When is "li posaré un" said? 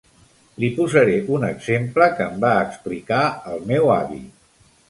0.63-1.45